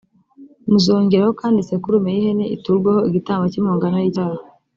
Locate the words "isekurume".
1.59-2.09